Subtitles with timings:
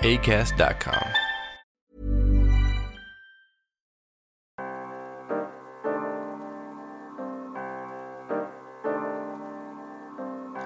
[0.00, 1.24] acast.com.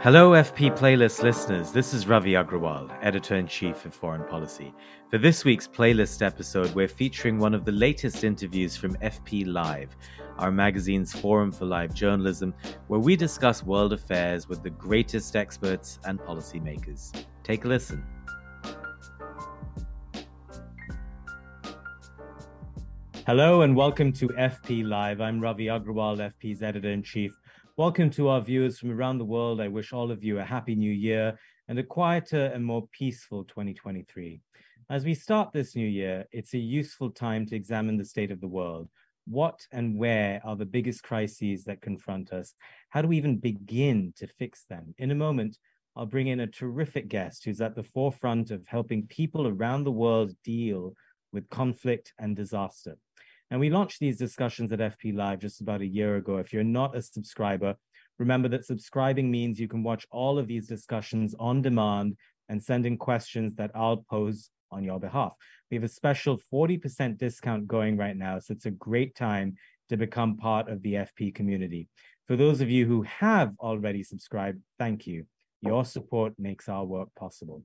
[0.01, 1.73] Hello, FP Playlist listeners.
[1.73, 4.73] This is Ravi Agrawal, editor in chief of Foreign Policy.
[5.11, 9.97] For this week's playlist episode, we're featuring one of the latest interviews from FP Live,
[10.39, 12.55] our magazine's forum for live journalism,
[12.87, 17.13] where we discuss world affairs with the greatest experts and policymakers.
[17.43, 18.03] Take a listen.
[23.29, 25.21] Hello and welcome to FP Live.
[25.21, 27.39] I'm Ravi Agrawal, FP's editor in chief.
[27.77, 29.61] Welcome to our viewers from around the world.
[29.61, 33.45] I wish all of you a happy new year and a quieter and more peaceful
[33.45, 34.41] 2023.
[34.89, 38.41] As we start this new year, it's a useful time to examine the state of
[38.41, 38.89] the world.
[39.27, 42.55] What and where are the biggest crises that confront us?
[42.89, 44.95] How do we even begin to fix them?
[44.97, 45.59] In a moment,
[45.95, 49.93] I'll bring in a terrific guest who's at the forefront of helping people around the
[49.93, 50.95] world deal
[51.31, 52.97] with conflict and disaster.
[53.51, 56.37] And we launched these discussions at FP Live just about a year ago.
[56.37, 57.77] If you're not a subscriber,
[58.19, 62.17] remember that subscribing means you can watch all of these discussions on demand
[62.49, 65.33] and send in questions that I'll pose on your behalf.
[65.71, 68.39] We have a special 40% discount going right now.
[68.39, 69.57] So it's a great time
[69.89, 71.89] to become part of the FP community.
[72.27, 75.25] For those of you who have already subscribed, thank you.
[75.63, 77.63] Your support makes our work possible.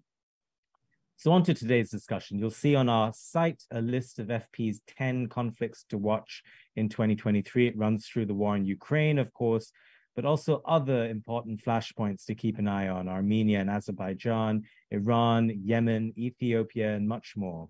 [1.16, 2.38] So, on to today's discussion.
[2.38, 6.44] You'll see on our site a list of FP's 10 conflicts to watch
[6.76, 7.68] in 2023.
[7.68, 9.72] It runs through the war in Ukraine, of course,
[10.16, 16.14] but also other important flashpoints to keep an eye on Armenia and Azerbaijan, Iran, Yemen,
[16.18, 17.70] Ethiopia, and much more.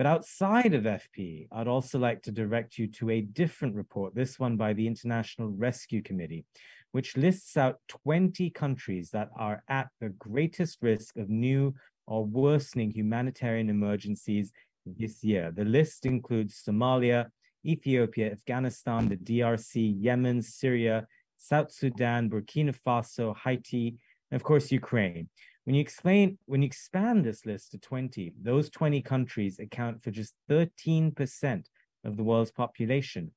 [0.00, 4.38] But outside of FP, I'd also like to direct you to a different report, this
[4.38, 6.46] one by the International Rescue Committee,
[6.92, 11.74] which lists out 20 countries that are at the greatest risk of new
[12.10, 14.52] or worsening humanitarian emergencies
[14.84, 15.52] this year.
[15.54, 17.28] The list includes Somalia,
[17.64, 21.06] Ethiopia, Afghanistan, the DRC, Yemen, Syria,
[21.36, 23.96] South Sudan, Burkina Faso, Haiti,
[24.30, 25.28] and of course, Ukraine.
[25.64, 30.10] When you explain, when you expand this list to 20, those 20 countries account for
[30.10, 31.64] just 13%
[32.04, 33.30] of the world's population,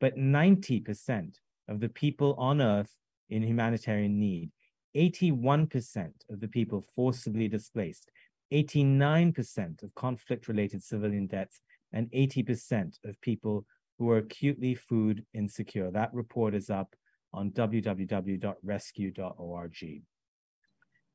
[0.00, 1.36] but 90%
[1.68, 2.94] of the people on earth
[3.30, 4.50] in humanitarian need.
[4.96, 8.10] 81% of the people forcibly displaced,
[8.52, 11.60] 89% of conflict related civilian deaths,
[11.92, 13.64] and 80% of people
[13.98, 15.90] who are acutely food insecure.
[15.90, 16.94] That report is up
[17.32, 20.02] on www.rescue.org.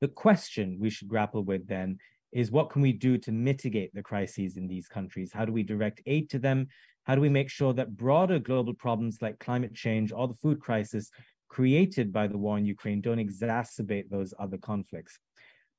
[0.02, 1.98] The question we should grapple with then
[2.32, 5.32] is what can we do to mitigate the crises in these countries?
[5.32, 6.68] How do we direct aid to them?
[7.04, 10.60] How do we make sure that broader global problems like climate change or the food
[10.60, 11.12] crisis
[11.48, 15.20] created by the war in Ukraine don't exacerbate those other conflicts?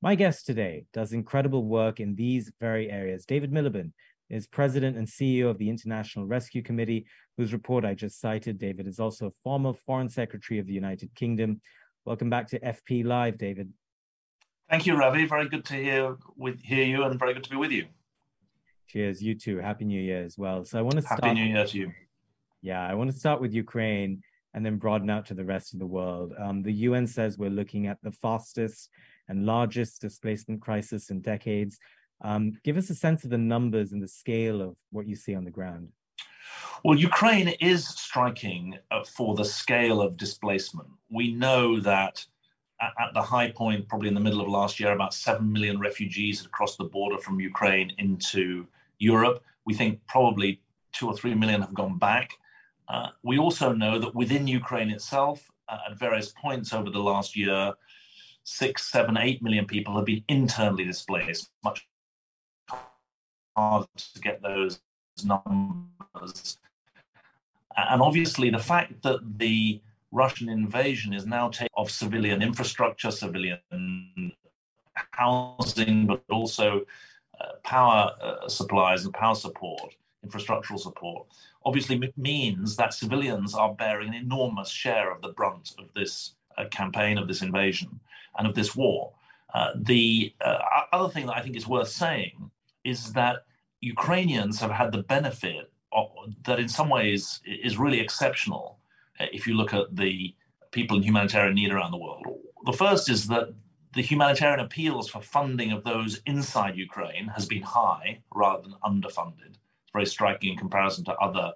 [0.01, 3.25] My guest today does incredible work in these very areas.
[3.25, 3.91] David Miliband
[4.29, 7.05] is president and CEO of the International Rescue Committee,
[7.37, 8.59] whose report I just cited.
[8.59, 11.61] David is also a former foreign secretary of the United Kingdom.
[12.03, 13.71] Welcome back to FP Live, David.
[14.69, 15.25] Thank you, Ravi.
[15.25, 17.85] Very good to hear with hear you, and very good to be with you.
[18.87, 19.57] Cheers, you too.
[19.57, 20.65] Happy New Year as well.
[20.65, 21.23] So I want to start.
[21.23, 21.91] Happy New Year to you.
[22.61, 25.79] Yeah, I want to start with Ukraine and then broaden out to the rest of
[25.79, 26.33] the world.
[26.39, 28.89] Um, the UN says we're looking at the fastest
[29.27, 31.77] and largest displacement crisis in decades.
[32.21, 35.35] Um, give us a sense of the numbers and the scale of what you see
[35.35, 35.89] on the ground.
[36.83, 40.89] Well, Ukraine is striking uh, for the scale of displacement.
[41.09, 42.25] We know that
[42.81, 46.41] at, the high point, probably in the middle of last year, about 7 million refugees
[46.41, 48.67] had crossed the border from Ukraine into
[48.99, 49.43] Europe.
[49.65, 50.61] We think probably
[50.93, 52.31] two or three million have gone back.
[52.87, 57.35] Uh, we also know that within Ukraine itself, uh, at various points over the last
[57.35, 57.73] year,
[58.45, 61.85] six, seven, eight million people have been internally displaced, much
[63.57, 64.79] harder to get those
[65.25, 66.57] numbers.
[67.75, 69.81] And obviously, the fact that the
[70.11, 73.59] Russian invasion is now taking of civilian infrastructure, civilian
[75.11, 76.85] housing, but also
[77.41, 79.93] uh, power uh, supplies and power support,
[80.25, 81.27] infrastructural support,
[81.65, 86.65] obviously means that civilians are bearing an enormous share of the brunt of this uh,
[86.69, 87.99] campaign, of this invasion,
[88.37, 89.13] and of this war.
[89.53, 90.57] Uh, the uh,
[90.91, 92.51] other thing that I think is worth saying
[92.83, 93.45] is that
[93.81, 96.09] Ukrainians have had the benefit of,
[96.45, 98.79] that, in some ways, is really exceptional
[99.19, 100.35] uh, if you look at the
[100.71, 102.25] people in humanitarian need around the world.
[102.65, 103.53] The first is that
[103.93, 109.51] the humanitarian appeals for funding of those inside Ukraine has been high rather than underfunded.
[109.83, 111.53] It's very striking in comparison to other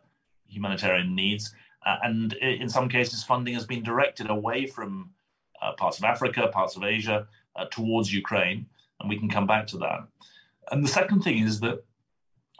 [0.47, 1.53] humanitarian needs.
[1.85, 5.11] Uh, and in some cases, funding has been directed away from
[5.77, 8.65] parts of Africa, parts of Asia, uh, towards Ukraine.
[8.99, 10.07] And we can come back to that.
[10.71, 11.83] And the second thing is that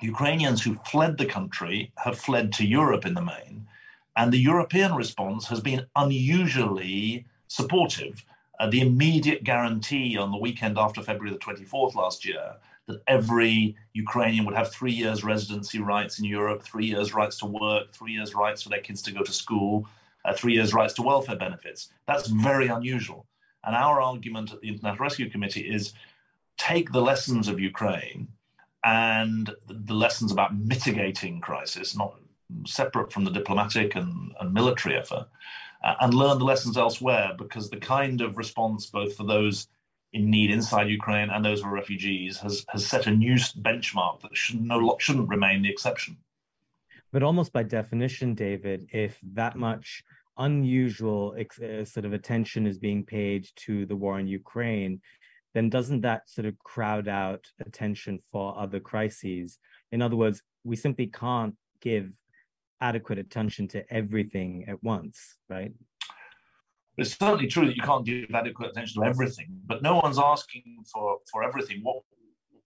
[0.01, 3.67] Ukrainians who fled the country have fled to Europe in the main.
[4.15, 8.23] And the European response has been unusually supportive.
[8.59, 12.55] Uh, the immediate guarantee on the weekend after February the 24th last year
[12.87, 17.45] that every Ukrainian would have three years residency rights in Europe, three years rights to
[17.45, 19.87] work, three years rights for their kids to go to school,
[20.25, 21.92] uh, three years rights to welfare benefits.
[22.07, 23.25] That's very unusual.
[23.63, 25.94] And our argument at the International Rescue Committee is
[26.57, 28.27] take the lessons of Ukraine
[28.83, 32.16] and the lessons about mitigating crisis, not
[32.66, 35.27] separate from the diplomatic and, and military effort,
[35.83, 39.68] uh, and learn the lessons elsewhere because the kind of response, both for those
[40.13, 44.21] in need inside Ukraine and those who are refugees, has, has set a new benchmark
[44.21, 46.18] that should no, shouldn't remain the exception.
[47.11, 50.03] But almost by definition, David, if that much
[50.38, 55.01] unusual uh, sort of attention is being paid to the war in Ukraine,
[55.53, 59.57] then doesn't that sort of crowd out attention for other crises?
[59.91, 62.11] In other words, we simply can't give
[62.81, 65.73] adequate attention to everything at once, right?
[66.97, 70.63] It's certainly true that you can't give adequate attention to everything, but no one's asking
[70.94, 71.79] for, for everything.
[71.81, 72.03] What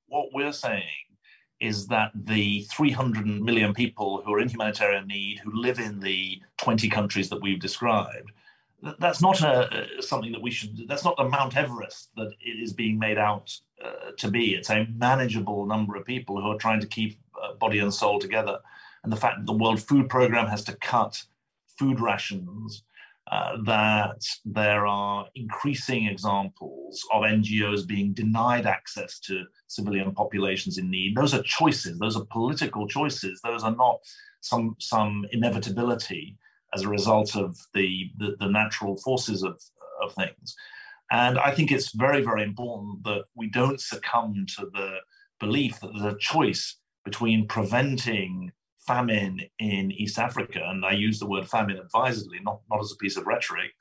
[0.08, 0.84] what we're saying
[1.60, 6.42] is that the 300 million people who are in humanitarian need, who live in the
[6.58, 8.32] 20 countries that we've described,
[9.00, 12.74] that's not a, something that we should that's not the mount everest that it is
[12.74, 14.56] being made out uh, to be.
[14.56, 18.20] It's a manageable number of people who are trying to keep uh, body and soul
[18.20, 18.60] together.
[19.04, 21.24] And the fact that the world food program has to cut
[21.78, 22.84] food rations
[23.32, 30.90] uh, that there are increasing examples of ngos being denied access to civilian populations in
[30.90, 31.16] need.
[31.16, 31.98] Those are choices.
[32.00, 33.40] Those are political choices.
[33.44, 34.00] Those are not
[34.42, 36.38] some some inevitability
[36.74, 39.62] as a result of the, the, the natural forces of,
[40.02, 40.56] of things.
[41.12, 44.98] And I think it's very, very important that we don't succumb to the
[45.40, 48.52] belief that there's a choice between preventing
[48.86, 52.98] famine in East Africa, and I use the word famine advisedly, not, not as a
[52.98, 53.72] piece of rhetoric,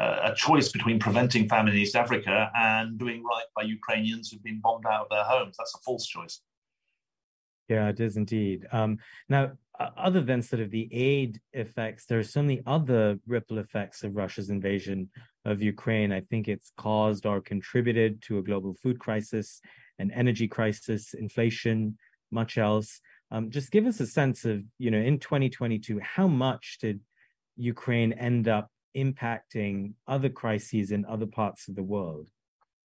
[0.00, 4.42] uh, a choice between preventing famine in East Africa and doing right by Ukrainians who've
[4.42, 5.56] been bombed out of their homes.
[5.58, 6.40] That's a false choice.
[7.68, 8.66] Yeah, it is indeed.
[8.72, 8.98] Um,
[9.28, 9.52] now,
[9.96, 14.14] other than sort of the aid effects, there are so many other ripple effects of
[14.14, 15.10] Russia's invasion
[15.44, 16.12] of Ukraine.
[16.12, 19.60] I think it's caused or contributed to a global food crisis,
[19.98, 21.98] an energy crisis, inflation,
[22.30, 23.00] much else.
[23.30, 27.00] Um, just give us a sense of, you know, in 2022, how much did
[27.56, 32.28] Ukraine end up impacting other crises in other parts of the world?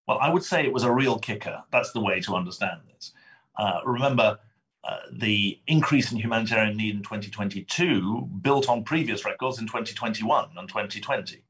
[0.07, 1.61] Well, I would say it was a real kicker.
[1.71, 3.13] That's the way to understand this.
[3.57, 4.39] Uh, remember,
[4.83, 10.67] uh, the increase in humanitarian need in 2022 built on previous records in 2021 and
[10.67, 11.43] 2020.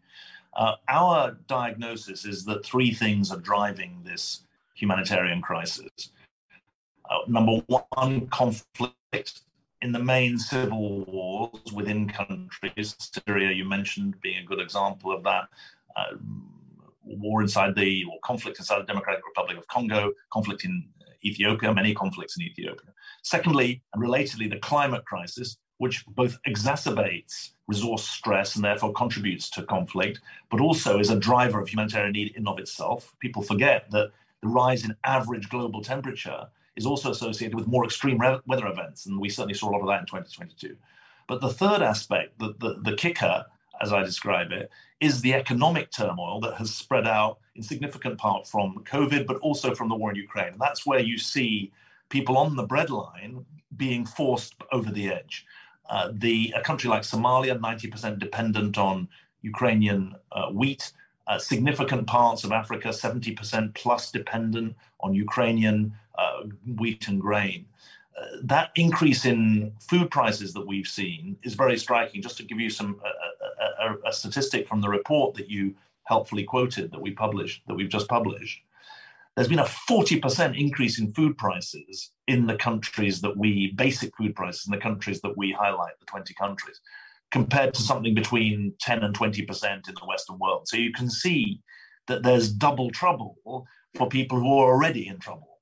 [0.53, 4.41] Uh, our diagnosis is that three things are driving this
[4.74, 6.10] humanitarian crisis.
[7.09, 9.41] Uh, number one, conflict
[9.81, 12.95] in the main civil wars within countries.
[12.99, 15.47] Syria, you mentioned, being a good example of that.
[15.95, 16.15] Uh,
[17.03, 20.87] war inside the, or conflict inside the Democratic Republic of Congo, conflict in
[21.25, 22.91] Ethiopia, many conflicts in Ethiopia.
[23.23, 29.63] Secondly, and relatedly, the climate crisis, which both exacerbates resource stress and therefore contributes to
[29.63, 30.19] conflict,
[30.51, 33.13] but also is a driver of humanitarian need in of itself.
[33.19, 34.11] People forget that
[34.41, 36.47] the rise in average global temperature
[36.79, 39.88] is also associated with more extreme weather events, and we certainly saw a lot of
[39.88, 40.75] that in 2022.
[41.27, 43.45] But the third aspect, the, the, the kicker,
[43.81, 44.71] as I describe it,
[45.01, 49.75] is the economic turmoil that has spread out in significant part from COVID, but also
[49.75, 50.53] from the war in Ukraine.
[50.53, 51.71] And that's where you see
[52.07, 53.43] people on the breadline
[53.75, 55.45] being forced over the edge.
[55.89, 59.07] Uh, the a country like Somalia, 90% dependent on
[59.41, 60.93] Ukrainian uh, wheat.
[61.29, 66.41] Uh, significant parts of Africa, 70% plus dependent on Ukrainian uh,
[66.79, 67.67] wheat and grain.
[68.19, 72.19] Uh, that increase in food prices that we've seen is very striking.
[72.19, 76.43] Just to give you some a, a, a, statistic from the report that you helpfully
[76.43, 78.59] quoted that we published that we've just published,
[79.36, 84.36] there's been a 40% increase in food prices in the countries that we basic food
[84.36, 86.81] prices in the countries that we highlight, the 20 countries,
[87.31, 90.67] compared to something between 10 and 20% in the Western world.
[90.67, 91.62] So you can see
[92.07, 93.38] that there's double trouble
[93.95, 95.59] for people who are already in trouble.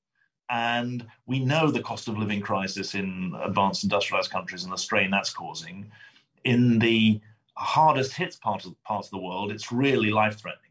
[0.50, 5.10] And we know the cost of living crisis in advanced industrialized countries and the strain
[5.10, 5.90] that's causing.
[6.44, 7.20] In the
[7.58, 10.64] hardest hits part of, parts of the world, it's really life threatening.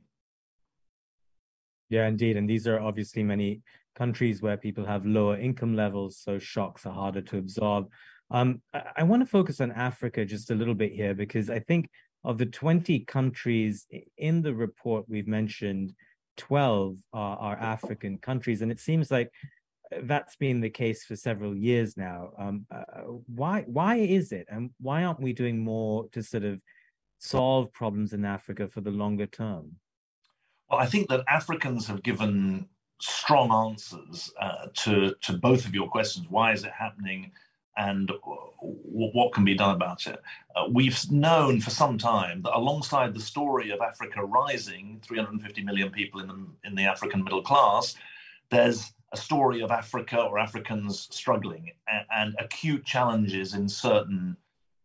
[1.89, 2.37] Yeah, indeed.
[2.37, 3.61] And these are obviously many
[3.95, 7.89] countries where people have lower income levels, so shocks are harder to absorb.
[8.31, 11.59] Um, I, I want to focus on Africa just a little bit here because I
[11.59, 11.89] think
[12.23, 15.93] of the 20 countries in the report we've mentioned,
[16.37, 18.61] 12 are, are African countries.
[18.61, 19.31] And it seems like
[20.03, 22.31] that's been the case for several years now.
[22.37, 26.59] Um, uh, why why is it, and why aren't we doing more to sort of
[27.19, 29.77] solve problems in Africa for the longer term?
[30.69, 32.67] Well, I think that Africans have given
[32.99, 36.27] strong answers uh, to to both of your questions.
[36.29, 37.31] Why is it happening?
[37.77, 38.11] And
[38.61, 40.19] what can be done about it?
[40.55, 45.91] Uh, we've known for some time that alongside the story of Africa rising, 350 million
[45.91, 47.95] people in the in the African middle class,
[48.49, 54.35] there's a story of Africa or Africans struggling and, and acute challenges in certain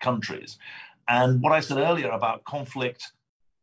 [0.01, 0.59] countries.
[1.09, 3.13] And what I said earlier about conflict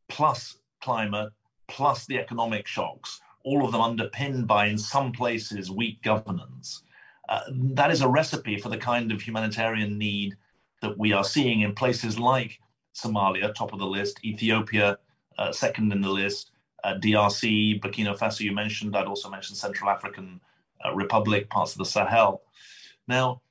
[0.09, 1.31] plus climate
[1.67, 6.83] plus the economic shocks, all of them underpinned by, in some places, weak governance,
[7.29, 10.35] uh, that is a recipe for the kind of humanitarian need
[10.81, 12.59] that we are seeing in places like
[12.95, 14.97] Somalia, top of the list, Ethiopia,
[15.37, 16.51] uh, second in the list,
[16.83, 18.95] uh, DRC, Burkina Faso, you mentioned.
[18.95, 20.41] I'd also mention Central African
[20.83, 22.41] uh, Republic, parts of the Sahel.
[23.07, 23.41] Now,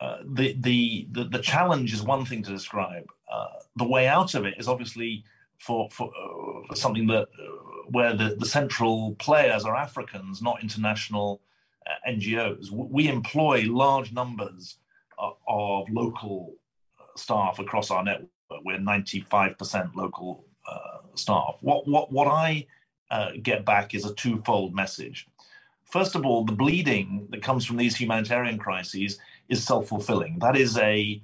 [0.00, 3.06] uh, the, the, the, the, challenge is one thing to describe.
[3.32, 5.24] Uh, the way out of it is obviously
[5.58, 6.10] for, for,
[6.74, 7.26] something that
[7.88, 11.40] where the, the central players are Africans, not international
[12.08, 12.70] NGOs.
[12.70, 14.78] We employ large numbers
[15.18, 16.54] uh, of local
[17.00, 18.28] uh, staff across our network.
[18.64, 21.56] We're 95% local uh, staff.
[21.60, 22.66] What, what, what I
[23.42, 25.28] get back is a twofold message.
[25.84, 29.18] First of all, the bleeding that comes from these humanitarian crises
[29.48, 30.38] is self fulfilling.
[30.40, 31.22] That is a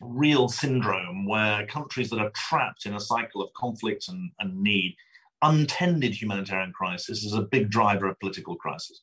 [0.00, 4.96] real syndrome where countries that are trapped in a cycle of conflict and, and need,
[5.42, 9.02] untended humanitarian crisis is a big driver of political crisis.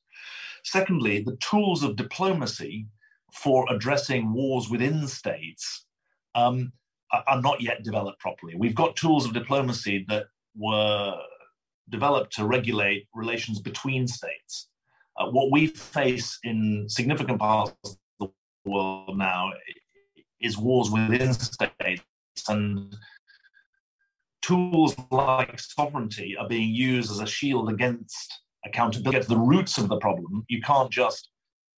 [0.66, 2.88] Secondly, the tools of diplomacy
[3.32, 5.86] for addressing wars within states
[6.34, 6.74] um,
[7.28, 8.56] are not yet developed properly.
[8.56, 10.26] We've got tools of diplomacy that
[10.58, 11.16] were
[11.90, 14.70] developed to regulate relations between states.
[15.18, 18.30] Uh, what we face in significant parts of the
[18.66, 19.52] world now
[20.42, 22.04] is wars within states,
[22.50, 22.96] and
[24.42, 29.18] tools like sovereignty are being used as a shield against accountability.
[29.18, 30.46] Get to the roots of the problem.
[30.50, 31.30] You can't just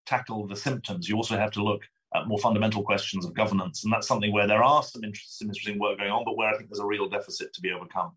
[0.05, 1.07] tackle the symptoms.
[1.07, 1.81] You also have to look
[2.15, 5.79] at more fundamental questions of governance, and that's something where there are some interesting, interesting
[5.79, 8.13] work going on, but where I think there's a real deficit to be overcome.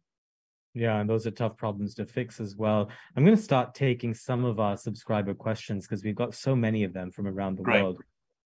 [0.73, 2.89] Yeah, and those are tough problems to fix as well.
[3.17, 6.85] I'm going to start taking some of our subscriber questions because we've got so many
[6.85, 7.83] of them from around the Great.
[7.83, 8.01] world.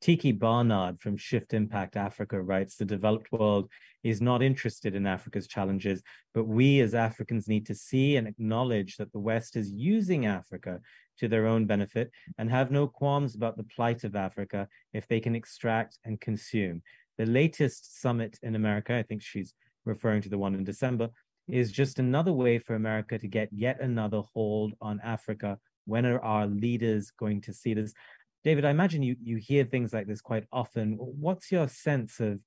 [0.05, 3.71] Tiki Barnard from Shift Impact Africa writes The developed world
[4.03, 6.03] is not interested in Africa's challenges,
[6.35, 10.81] but we as Africans need to see and acknowledge that the West is using Africa
[11.21, 15.21] to their own benefit and have no qualms about the plight of Africa if they
[15.21, 16.83] can extract and consume.
[17.17, 19.55] The latest summit in America, I think she's
[19.87, 21.09] referring to the one in December,
[21.49, 25.59] is just another way for America to get yet another hold on Africa.
[25.87, 27.95] When are our leaders going to see this?
[28.45, 30.97] David, I imagine you you hear things like this quite often.
[30.99, 32.41] What's your sense of,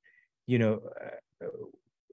[0.46, 0.82] you know,
[1.44, 1.48] uh,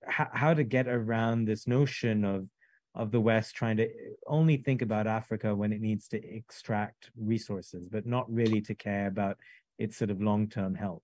[0.06, 2.48] how, how to get around this notion of
[2.94, 3.88] of the West trying to
[4.26, 9.08] only think about Africa when it needs to extract resources, but not really to care
[9.08, 9.36] about
[9.78, 11.02] its sort of long term health?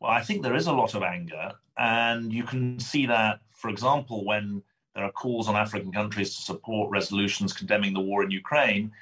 [0.00, 3.70] Well, I think there is a lot of anger, and you can see that, for
[3.70, 4.62] example, when
[4.94, 8.92] there are calls on African countries to support resolutions condemning the war in Ukraine,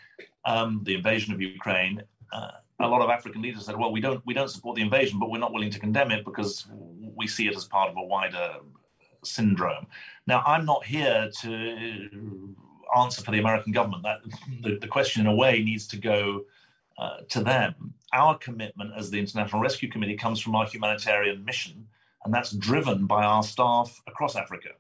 [0.45, 2.03] um, the invasion of Ukraine.
[2.33, 5.19] Uh, a lot of African leaders said, "Well, we don't we don't support the invasion,
[5.19, 6.67] but we're not willing to condemn it because
[7.15, 8.57] we see it as part of a wider
[9.25, 9.87] syndrome."
[10.27, 12.55] Now, I'm not here to
[12.97, 14.03] answer for the American government.
[14.03, 14.19] That
[14.63, 16.45] the, the question, in a way, needs to go
[16.99, 17.95] uh, to them.
[18.13, 21.87] Our commitment as the International Rescue Committee comes from our humanitarian mission,
[22.25, 24.71] and that's driven by our staff across Africa.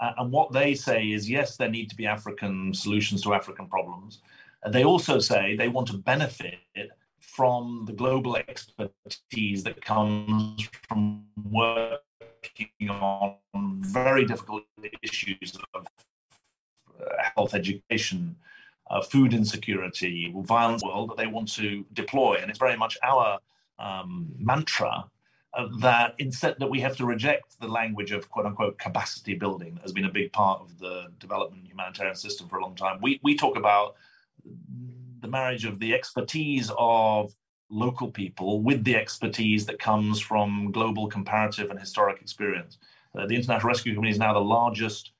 [0.00, 3.66] Uh, and what they say is yes, there need to be African solutions to African
[3.66, 4.20] problems.
[4.70, 6.58] They also say they want to benefit
[7.22, 13.36] from the global expertise that comes from working on
[13.80, 14.64] very difficult
[15.02, 15.86] issues of
[17.00, 18.36] uh, health education,
[18.90, 22.34] uh, food insecurity, violence world that they want to deploy.
[22.40, 23.38] And it's very much our
[23.78, 25.04] um, mantra
[25.54, 29.74] uh, that instead that we have to reject the language of quote unquote capacity building
[29.74, 32.98] that has been a big part of the development humanitarian system for a long time.
[33.00, 33.94] We, we talk about
[35.22, 37.32] the marriage of the expertise of
[37.70, 42.76] local people with the expertise that comes from global comparative and historic experience.
[43.16, 45.12] Uh, the International Rescue Committee is now the largest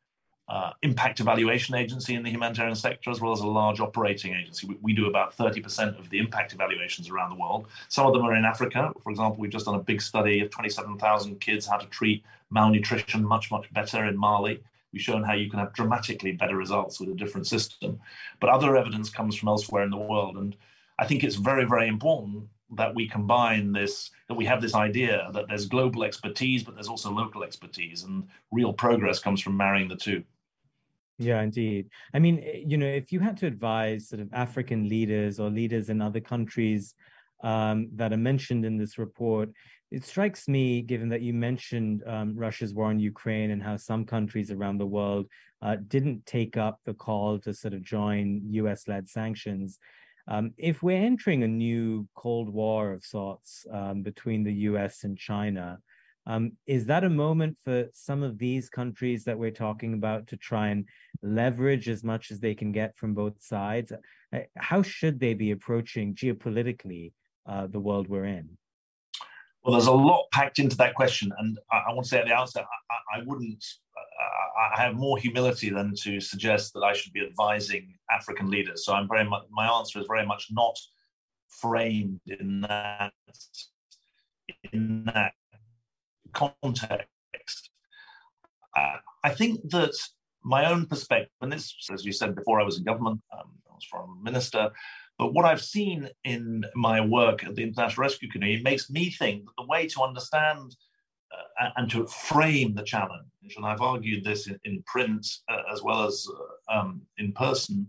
[0.48, 4.66] uh, impact evaluation agency in the humanitarian sector, as well as a large operating agency.
[4.66, 7.68] We, we, do about 30% of the impact evaluations around the world.
[7.88, 8.92] Some of them are in Africa.
[9.02, 13.24] For example, we've just done a big study of 27,000 kids, how to treat malnutrition
[13.24, 14.62] much, much better in Mali.
[14.92, 18.00] We've shown how you can have dramatically better results with a different system.
[18.40, 20.36] But other evidence comes from elsewhere in the world.
[20.36, 20.56] And
[20.98, 22.44] I think it's very, very important
[22.74, 26.88] that we combine this, that we have this idea that there's global expertise, but there's
[26.88, 30.22] also local expertise, and real progress comes from marrying the two.
[31.18, 31.90] Yeah, indeed.
[32.14, 35.90] I mean, you know, if you had to advise sort of African leaders or leaders
[35.90, 36.94] in other countries
[37.42, 39.50] um, that are mentioned in this report,
[39.90, 44.06] it strikes me, given that you mentioned um, Russia's war in Ukraine and how some
[44.06, 45.26] countries around the world
[45.60, 49.78] uh, didn't take up the call to sort of join US led sanctions.
[50.28, 55.18] Um, if we're entering a new Cold War of sorts um, between the US and
[55.18, 55.78] China,
[56.26, 60.36] um, is that a moment for some of these countries that we're talking about to
[60.36, 60.86] try and
[61.22, 63.92] leverage as much as they can get from both sides?
[64.32, 67.12] Uh, how should they be approaching geopolitically
[67.46, 68.56] uh, the world we're in?
[69.62, 72.26] Well, there's a lot packed into that question, and I, I want to say at
[72.26, 73.64] the outset, I, I wouldn't.
[73.96, 78.84] Uh, I have more humility than to suggest that I should be advising African leaders.
[78.84, 79.42] So I'm very much.
[79.50, 80.76] My answer is very much not
[81.48, 83.12] framed in that
[84.72, 85.32] in that
[86.32, 87.70] context.
[88.76, 89.94] Uh, I think that
[90.42, 93.20] my own perspective, and this, as you said before, I was in government.
[93.32, 94.70] Um, I was foreign minister.
[95.18, 99.44] But what I've seen in my work at the International Rescue Committee makes me think
[99.44, 100.74] that the way to understand
[101.60, 105.82] uh, and to frame the challenge, and I've argued this in, in print uh, as
[105.82, 106.26] well as
[106.70, 107.86] uh, um, in person,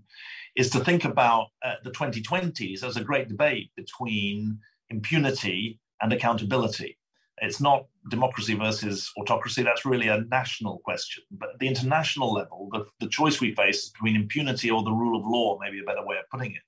[0.55, 4.59] is to think about uh, the 2020s as a great debate between
[4.89, 6.97] impunity and accountability.
[7.41, 9.63] It's not democracy versus autocracy.
[9.63, 11.23] That's really a national question.
[11.31, 14.91] But at the international level, the, the choice we face is between impunity or the
[14.91, 16.61] rule of law, maybe a better way of putting it.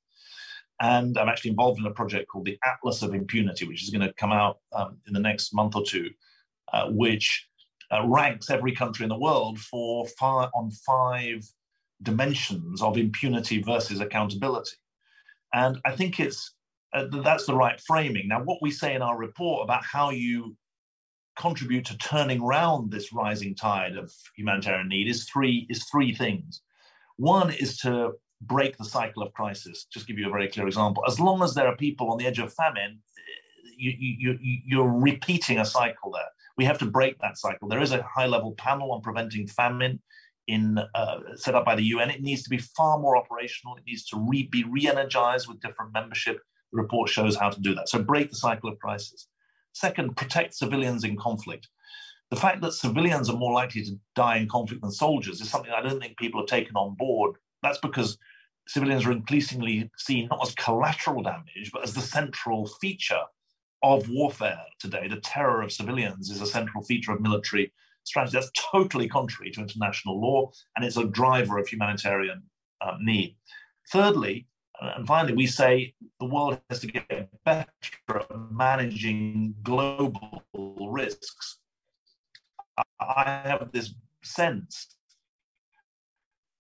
[0.82, 4.06] And I'm actually involved in a project called the Atlas of Impunity, which is going
[4.06, 6.10] to come out um, in the next month or two,
[6.74, 7.48] uh, which
[7.92, 11.46] uh, ranks every country in the world for five, on five
[12.02, 14.76] dimensions of impunity versus accountability.
[15.54, 16.54] And I think it's
[16.94, 18.28] uh, that's the right framing.
[18.28, 20.56] Now, what we say in our report about how you
[21.38, 26.62] contribute to turning around this rising tide of humanitarian need is three is three things.
[27.18, 29.86] One is to break the cycle of crisis.
[29.92, 31.04] Just give you a very clear example.
[31.08, 33.00] As long as there are people on the edge of famine,
[33.78, 36.30] you, you, you, you're repeating a cycle there.
[36.58, 37.68] We have to break that cycle.
[37.68, 40.00] There is a high level panel on preventing famine
[40.48, 42.10] in uh, set up by the UN.
[42.10, 43.76] It needs to be far more operational.
[43.76, 46.40] It needs to re, be re-energized with different membership.
[46.72, 47.90] The report shows how to do that.
[47.90, 49.28] So break the cycle of crisis.
[49.74, 51.68] Second, protect civilians in conflict.
[52.32, 55.72] The fact that civilians are more likely to die in conflict than soldiers is something
[55.72, 57.36] I don't think people have taken on board.
[57.66, 58.20] That's because
[58.68, 63.24] civilians are increasingly seen not as collateral damage, but as the central feature
[63.82, 65.08] of warfare today.
[65.08, 67.74] The terror of civilians is a central feature of military
[68.04, 68.38] strategy.
[68.38, 72.44] That's totally contrary to international law, and it's a driver of humanitarian
[72.82, 73.36] um, need.
[73.92, 74.48] Thirdly,
[74.80, 77.66] and finally, we say the world has to get better
[78.10, 80.44] at managing global
[80.92, 81.58] risks.
[83.00, 84.95] I have this sense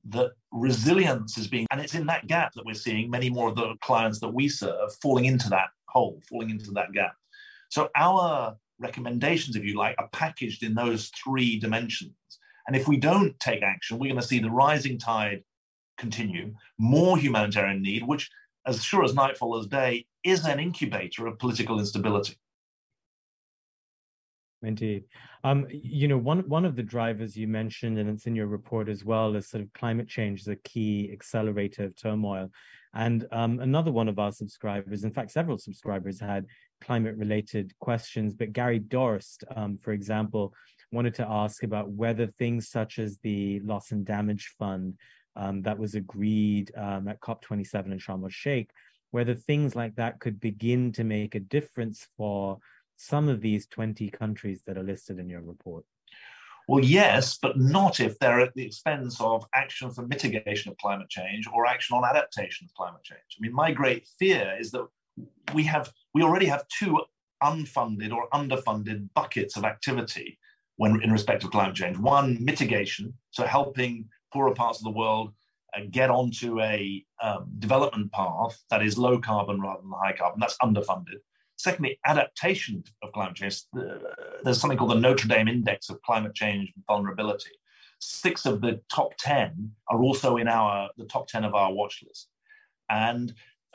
[0.10, 3.56] that resilience is being, and it's in that gap that we're seeing many more of
[3.56, 7.14] the clients that we serve falling into that hole, falling into that gap.
[7.70, 12.14] So our recommendations, if you like, are packaged in those three dimensions.
[12.68, 15.44] And if we don't take action, we're going to see the rising tide
[15.98, 18.30] continue, more humanitarian need, which,
[18.66, 22.36] as sure as night follows day, is an incubator of political instability.
[24.66, 25.06] Indeed.
[25.44, 28.90] Um, you know, one one of the drivers you mentioned, and it's in your report
[28.90, 32.52] as well, is sort of climate change is a key accelerator of turmoil.
[32.94, 36.46] And um, another one of our subscribers, in fact, several subscribers had
[36.82, 38.34] climate-related questions.
[38.34, 40.54] But Gary Dorst, um, for example,
[40.94, 44.94] wanted to ask about whether things such as the loss and damage fund
[45.36, 48.70] um, that was agreed um, at COP27 in Sharm el Sheikh
[49.16, 52.58] whether things like that could begin to make a difference for
[52.96, 55.86] some of these 20 countries that are listed in your report?
[56.68, 61.10] Well, yes, but not if they're at the expense of action for mitigation of climate
[61.10, 63.20] change or action on adaptation of climate change.
[63.38, 64.88] I mean, my great fear is that
[65.54, 67.00] we have we already have two
[67.44, 70.40] unfunded or underfunded buckets of activity
[70.78, 71.98] when in respect of climate change.
[71.98, 75.34] One, mitigation, so helping poorer parts of the world
[75.76, 80.40] uh, get onto a um, development path that is low carbon rather than high carbon.
[80.40, 81.20] That's underfunded.
[81.58, 83.62] Secondly, adaptation of climate change.
[83.78, 83.96] Uh,
[84.44, 87.52] there's something called the Notre Dame Index of Climate Change Vulnerability.
[88.00, 92.04] Six of the top 10 are also in our the top 10 of our watch
[92.06, 92.28] list.
[92.90, 93.34] And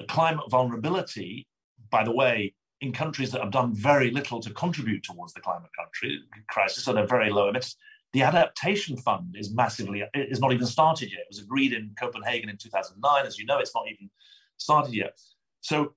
[0.08, 1.46] climate vulnerability,
[1.90, 5.70] by the way, in countries that have done very little to contribute towards the climate
[5.78, 7.74] country crisis, so they're very low emitters.
[8.12, 11.20] The adaptation fund is massively is not even started yet.
[11.20, 13.26] It was agreed in Copenhagen in 2009.
[13.26, 14.10] As you know, it's not even
[14.56, 15.18] started yet.
[15.60, 15.94] So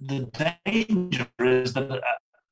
[0.00, 0.30] the
[0.64, 2.00] danger is that uh,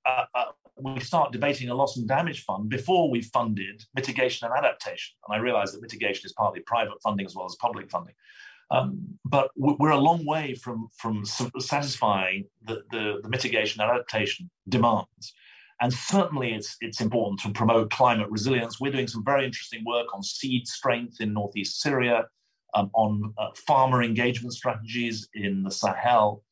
[0.06, 0.44] uh, uh,
[0.76, 5.16] we start debating a loss and damage fund before we've funded mitigation and adaptation.
[5.26, 8.14] And I realize that mitigation is partly private funding as well as public funding.
[8.70, 14.50] Um, but we're a long way from, from satisfying the, the, the, mitigation and adaptation
[14.68, 15.32] demands.
[15.80, 18.78] And certainly it's, it's important to promote climate resilience.
[18.78, 22.26] We're doing some very interesting work on seed strength in Northeast Syria,
[22.74, 26.42] um, on uh, farmer engagement strategies in the Sahel,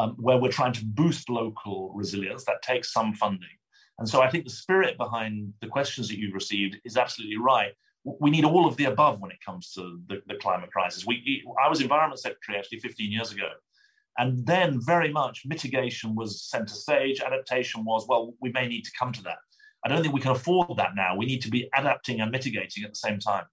[0.00, 2.44] um, where we're trying to boost local resilience.
[2.44, 3.48] That takes some funding.
[3.98, 7.72] And so I think the spirit behind the questions that you've received is absolutely right.
[8.04, 11.04] We need all of the above when it comes to the, the climate crisis.
[11.06, 13.48] We, I was Environment Secretary actually 15 years ago.
[14.16, 18.90] And then very much mitigation was center stage, adaptation was, well, we may need to
[18.98, 19.38] come to that.
[19.84, 21.14] I don't think we can afford that now.
[21.14, 23.44] We need to be adapting and mitigating at the same time.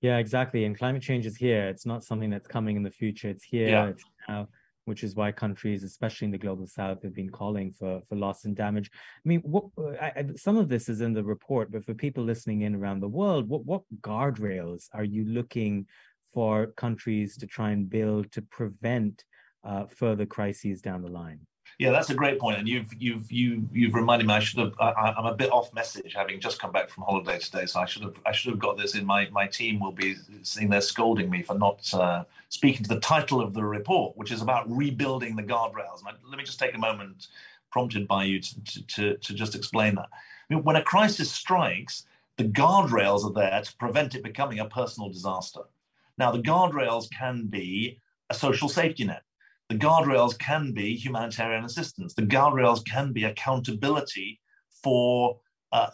[0.00, 0.64] Yeah, exactly.
[0.64, 1.68] And climate change is here.
[1.68, 3.28] It's not something that's coming in the future.
[3.28, 3.68] It's here.
[3.68, 3.86] Yeah.
[3.88, 4.48] It's now
[4.84, 8.44] which is why countries, especially in the global south, have been calling for for loss
[8.44, 8.90] and damage.
[8.92, 9.64] I mean, what,
[10.00, 13.00] I, I, some of this is in the report, but for people listening in around
[13.00, 15.86] the world, what what guardrails are you looking
[16.32, 19.24] for countries to try and build to prevent
[19.64, 21.40] uh, further crises down the line?
[21.78, 24.34] Yeah, that's a great point, and you've you've you you've reminded me.
[24.34, 24.74] I should have.
[24.78, 27.86] I, am a bit off message, having just come back from holiday today, so I
[27.86, 28.14] should have.
[28.26, 29.04] I should have got this in.
[29.04, 33.00] My my team will be sitting there scolding me for not uh, speaking to the
[33.00, 36.00] title of the report, which is about rebuilding the guardrails.
[36.00, 37.28] And I, let me just take a moment,
[37.70, 40.08] prompted by you, to to, to just explain that.
[40.12, 42.06] I mean, when a crisis strikes,
[42.36, 45.62] the guardrails are there to prevent it becoming a personal disaster.
[46.18, 49.22] Now, the guardrails can be a social safety net
[49.72, 52.12] the guardrails can be humanitarian assistance.
[52.12, 54.38] The guardrails can be accountability
[54.82, 55.38] for
[55.72, 55.88] uh,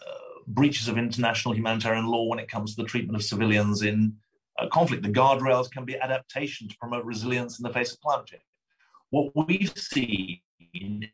[0.47, 4.17] breaches of international humanitarian law when it comes to the treatment of civilians in
[4.59, 5.03] uh, conflict.
[5.03, 8.43] The guardrails can be adaptation to promote resilience in the face of climate change.
[9.11, 10.41] What we've seen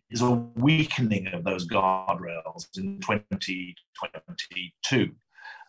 [0.09, 5.11] is a weakening of those guardrails in 2022.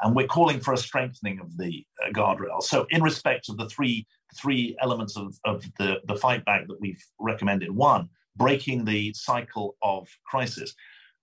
[0.01, 2.65] And we're calling for a strengthening of the uh, guardrails.
[2.65, 6.81] So, in respect of the three three elements of, of the, the fight back that
[6.81, 7.71] we've recommended.
[7.71, 10.75] One, breaking the cycle of crisis.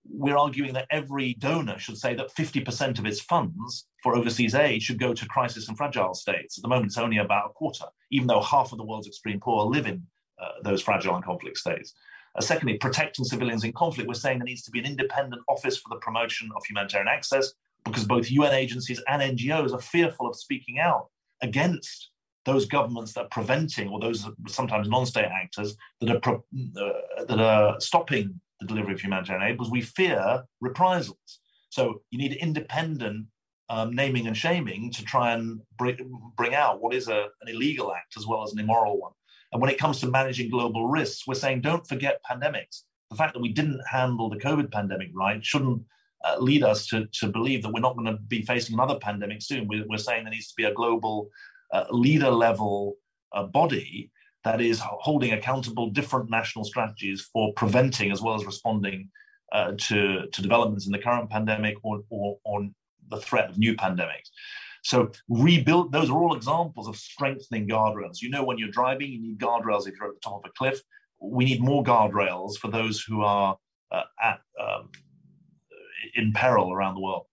[0.05, 4.81] We're arguing that every donor should say that 50% of its funds for overseas aid
[4.81, 6.57] should go to crisis and fragile states.
[6.57, 9.39] At the moment, it's only about a quarter, even though half of the world's extreme
[9.39, 10.05] poor live in
[10.41, 11.93] uh, those fragile and conflict states.
[12.35, 14.07] Uh, secondly, protecting civilians in conflict.
[14.07, 17.53] We're saying there needs to be an independent office for the promotion of humanitarian access
[17.85, 21.09] because both UN agencies and NGOs are fearful of speaking out
[21.41, 22.09] against
[22.45, 27.39] those governments that are preventing, or those sometimes non-state actors that are pro, uh, that
[27.39, 31.39] are stopping the delivery of humanitarian aid, because we fear reprisals.
[31.69, 33.27] So you need independent
[33.69, 35.97] um, naming and shaming to try and bring,
[36.35, 39.13] bring out what is a, an illegal act as well as an immoral one.
[39.51, 42.83] And when it comes to managing global risks, we're saying don't forget pandemics.
[43.09, 45.81] The fact that we didn't handle the COVID pandemic right shouldn't
[46.25, 49.41] uh, lead us to, to believe that we're not going to be facing another pandemic
[49.41, 49.67] soon.
[49.67, 51.29] We're, we're saying there needs to be a global
[51.73, 52.95] uh, leader level
[53.33, 54.11] uh, body
[54.43, 59.09] that is holding accountable different national strategies for preventing as well as responding
[59.51, 62.67] uh, to, to developments in the current pandemic or, or, or
[63.09, 64.29] the threat of new pandemics.
[64.83, 68.21] So rebuild, those are all examples of strengthening guardrails.
[68.21, 70.53] You know, when you're driving, you need guardrails if you're at the top of a
[70.57, 70.81] cliff.
[71.21, 73.57] We need more guardrails for those who are
[73.91, 74.89] uh, at, um,
[76.15, 77.25] in peril around the world.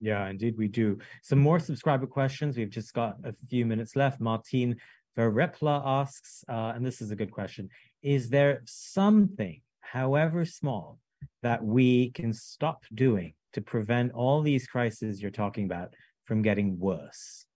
[0.00, 0.98] Yeah, indeed, we do.
[1.22, 2.56] Some more subscriber questions.
[2.56, 4.20] We've just got a few minutes left.
[4.20, 4.76] Martin
[5.16, 7.70] Verrepla asks, uh, and this is a good question
[8.02, 10.98] Is there something, however small,
[11.42, 16.78] that we can stop doing to prevent all these crises you're talking about from getting
[16.78, 17.46] worse?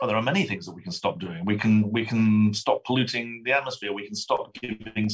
[0.00, 1.44] well, there are many things that we can stop doing.
[1.44, 3.92] We can we can stop polluting the atmosphere.
[3.92, 5.08] We can stop giving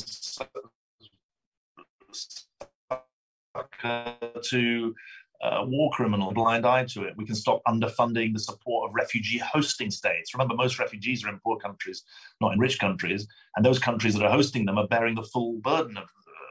[4.43, 4.95] to
[5.43, 7.15] war criminal blind eye to it.
[7.17, 10.35] We can stop underfunding the support of refugee hosting states.
[10.35, 12.05] Remember, most refugees are in poor countries,
[12.41, 13.27] not in rich countries,
[13.57, 16.05] and those countries that are hosting them are bearing the full burden of,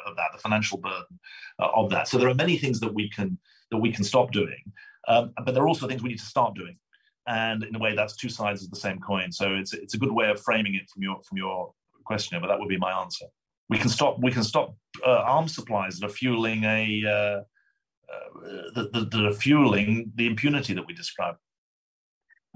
[0.07, 1.19] of that, the financial burden
[1.59, 2.07] uh, of that.
[2.07, 3.37] So there are many things that we can
[3.71, 4.63] that we can stop doing,
[5.07, 6.77] um, but there are also things we need to start doing.
[7.27, 9.31] And in a way, that's two sides of the same coin.
[9.31, 11.73] So it's it's a good way of framing it from your from your
[12.03, 13.25] question, but that would be my answer.
[13.69, 14.75] We can stop we can stop
[15.05, 17.43] uh, arms supplies that are fueling a uh,
[18.75, 21.35] that, that, are fueling the impunity that we describe.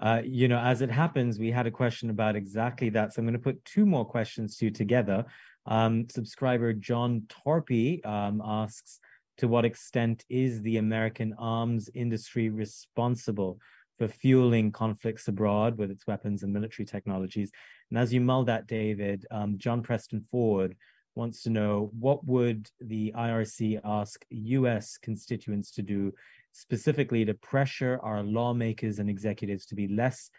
[0.02, 3.14] Uh, you know, as it happens, we had a question about exactly that.
[3.14, 5.26] So I'm going to put two more questions to you together.
[5.66, 9.00] Um, subscriber John Torpy um, asks,
[9.38, 13.60] to what extent is the American arms industry responsible
[13.98, 17.52] for fueling conflicts abroad with its weapons and military technologies?
[17.90, 20.76] And as you mull that, David, um, John Preston Ford
[21.16, 26.14] wants to know what would the IRC ask US constituents to do
[26.52, 30.30] specifically to pressure our lawmakers and executives to be less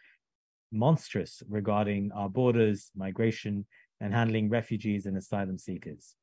[0.72, 3.66] monstrous regarding our borders, migration,
[4.00, 6.16] and handling refugees and asylum seekers?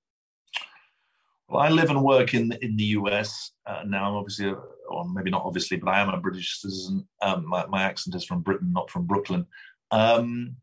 [1.47, 4.09] Well, I live and work in in the US uh, now.
[4.09, 4.53] I'm obviously,
[4.89, 7.05] or maybe not obviously, but I am a British citizen.
[7.21, 9.45] Um, my, my, accent is from Britain, not from Brooklyn.
[9.91, 10.55] Um,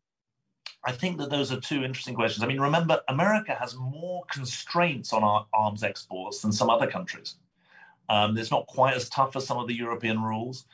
[0.84, 2.44] I think that those are two interesting questions.
[2.44, 7.36] I mean, remember, America has more constraints on our arms exports than some other countries.
[8.08, 10.66] Um, it's not quite as tough as some of the European rules.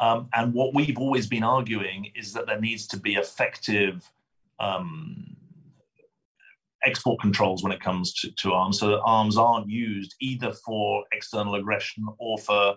[0.00, 4.10] Um, and what we've always been arguing is that there needs to be effective
[4.60, 5.36] um,
[6.84, 11.04] export controls when it comes to, to, arms, so that arms aren't used either for
[11.12, 12.76] external aggression or for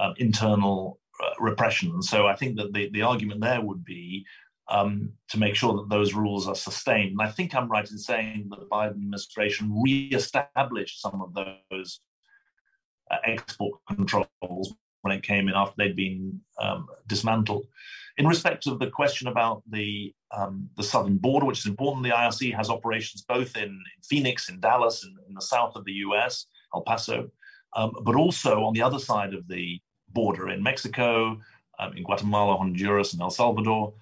[0.00, 2.02] um, internal uh, repression.
[2.02, 4.26] So I think that the, the argument there would be
[4.68, 7.12] um, to make sure that those rules are sustained.
[7.12, 12.00] And I think I'm right in saying that the Biden administration re-established some of those
[13.10, 17.64] uh, export controls when it came in after they'd been um, dismantled.
[18.18, 22.10] In respect of the question about the um, the southern border, which is important, the
[22.10, 26.46] IRC has operations both in, Phoenix, in Dallas, in, in, the south of the U.S.,
[26.74, 27.30] El Paso,
[27.76, 31.38] um, but also on the other side of the border in Mexico,
[31.78, 33.94] um, in Guatemala, Honduras, and El Salvador.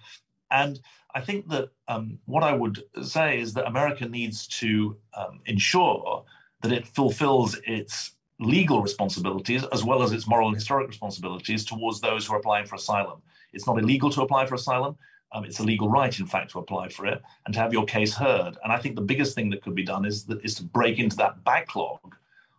[0.54, 0.80] And
[1.14, 6.24] I think that um, what I would say is that America needs to um, ensure
[6.62, 12.00] that it fulfills its legal responsibilities as well as its moral and historic responsibilities towards
[12.00, 13.20] those who are applying for asylum.
[13.52, 14.96] It's not illegal to apply for asylum.
[15.32, 17.84] Um, it's a legal right, in fact, to apply for it and to have your
[17.84, 18.56] case heard.
[18.62, 20.98] And I think the biggest thing that could be done is, that, is to break
[21.00, 22.14] into that backlog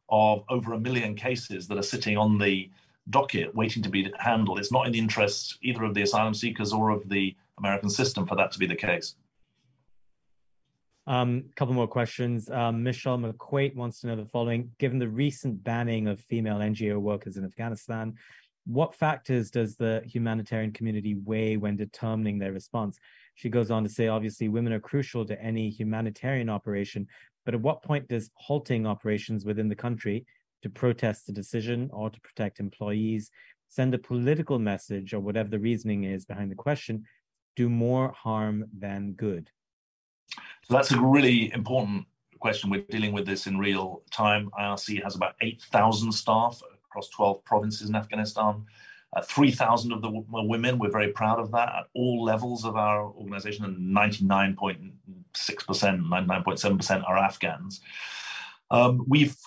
[0.10, 2.70] of over a million cases that are sitting on the
[3.10, 4.60] docket waiting to be handled.
[4.60, 8.26] It's not in the interests either of the asylum seekers or of the American system
[8.26, 9.16] for that to be the case.
[11.08, 12.50] A um, couple more questions.
[12.50, 16.98] Um, Michelle McQuaid wants to know the following Given the recent banning of female NGO
[16.98, 18.16] workers in Afghanistan,
[18.66, 22.98] what factors does the humanitarian community weigh when determining their response?
[23.36, 27.08] She goes on to say, obviously, women are crucial to any humanitarian operation,
[27.46, 30.26] but at what point does halting operations within the country
[30.64, 33.30] to protest the decision or to protect employees
[33.68, 37.04] send a political message or whatever the reasoning is behind the question
[37.56, 39.50] do more harm than good?
[40.68, 42.06] So that's a really important
[42.40, 42.70] question.
[42.70, 44.50] We're dealing with this in real time.
[44.60, 48.66] IRC has about 8,000 staff across 12 provinces in Afghanistan.
[49.16, 50.78] Uh, 3,000 of them were women.
[50.78, 54.92] We're very proud of that at all levels of our organization, and 99.6%,
[55.34, 57.82] 99.7% are Afghans.
[58.72, 59.38] Um, we've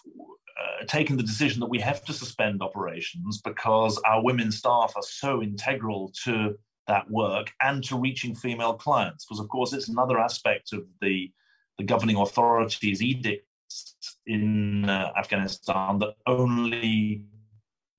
[0.59, 5.03] uh, taken the decision that we have to suspend operations because our women staff are
[5.03, 6.57] so integral to
[6.89, 9.25] that work and to reaching female clients.
[9.25, 11.31] Because, of course, it's another aspect of the,
[11.79, 13.97] the governing authorities' edicts
[14.27, 17.25] in uh, Afghanistan that only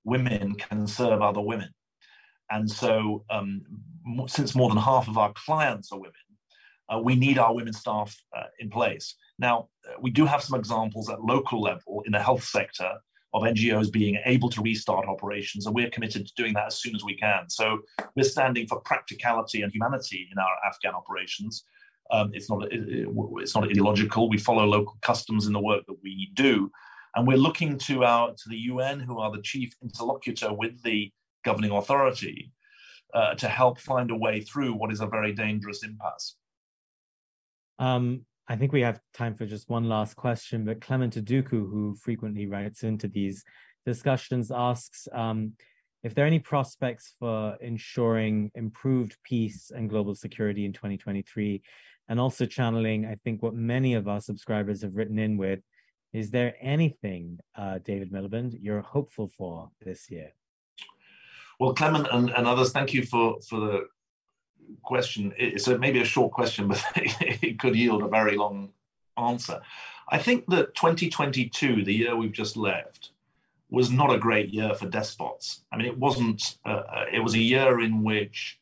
[0.04, 1.70] women can serve other women.
[2.50, 3.62] And so, um,
[4.26, 6.14] since more than half of our clients are women,
[6.92, 9.14] uh, we need our women staff uh, in place.
[9.38, 12.90] Now, uh, we do have some examples at local level in the health sector
[13.32, 16.94] of NGOs being able to restart operations, and we're committed to doing that as soon
[16.96, 17.48] as we can.
[17.48, 17.78] So
[18.16, 21.64] we're standing for practicality and humanity in our Afghan operations.
[22.10, 24.28] Um, it's not it's not ideological.
[24.28, 26.70] We follow local customs in the work that we do,
[27.14, 31.12] and we're looking to our to the UN, who are the chief interlocutor with the
[31.44, 32.52] governing authority,
[33.14, 36.34] uh, to help find a way through what is a very dangerous impasse.
[37.78, 41.94] Um, I think we have time for just one last question, but Clement Aduku, who
[41.94, 43.44] frequently writes into these
[43.86, 45.52] discussions, asks um,
[46.02, 51.62] if there are any prospects for ensuring improved peace and global security in 2023,
[52.08, 55.60] and also channeling, I think, what many of our subscribers have written in with.
[56.12, 60.32] Is there anything, uh, David Miliband, you're hopeful for this year?
[61.60, 63.86] Well, Clement and, and others, thank you for, for the
[64.82, 65.32] question.
[65.36, 68.70] It's a, maybe a short question, but it could yield a very long
[69.16, 69.60] answer.
[70.08, 73.10] I think that 2022, the year we've just left,
[73.70, 75.62] was not a great year for despots.
[75.72, 76.58] I mean, it wasn't.
[76.66, 78.58] Uh, uh, it was a year in which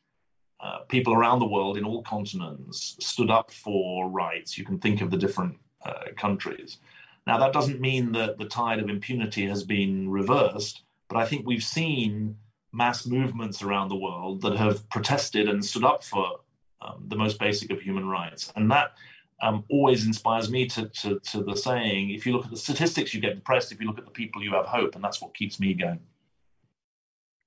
[0.59, 4.57] uh, people around the world in all continents stood up for rights.
[4.57, 6.77] You can think of the different uh, countries.
[7.25, 11.45] Now, that doesn't mean that the tide of impunity has been reversed, but I think
[11.45, 12.35] we've seen
[12.71, 16.39] mass movements around the world that have protested and stood up for
[16.81, 18.51] um, the most basic of human rights.
[18.55, 18.93] And that
[19.41, 23.13] um, always inspires me to, to, to the saying if you look at the statistics,
[23.13, 23.71] you get depressed.
[23.71, 24.95] If you look at the people, you have hope.
[24.95, 25.99] And that's what keeps me going.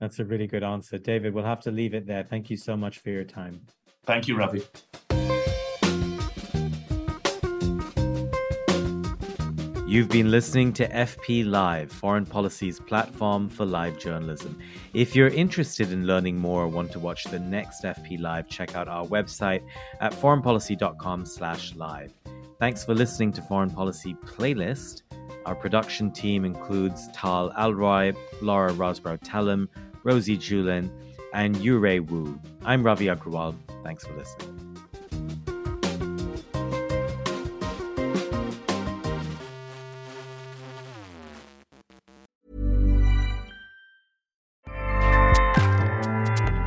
[0.01, 0.99] That's a really good answer.
[0.99, 2.25] David, we'll have to leave it there.
[2.25, 3.61] Thank you so much for your time.
[4.05, 4.63] Thank you, Ravi.
[9.93, 14.59] You've been listening to FP Live, Foreign Policy's platform for live journalism.
[14.95, 18.75] If you're interested in learning more or want to watch the next FP Live, check
[18.75, 19.63] out our website
[20.01, 22.11] at foreignpolicy.com/live.
[22.59, 25.03] Thanks for listening to Foreign Policy Playlist.
[25.45, 29.69] Our production team includes Tal Alroy, Laura Rosbrow Tellem,
[30.05, 30.89] Rosie Julin,
[31.35, 32.41] and Yurei Wu.
[32.65, 33.55] I'm Ravi Agrawal.
[33.85, 34.62] Thanks for listening.